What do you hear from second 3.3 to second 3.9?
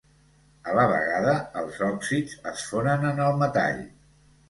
el metall.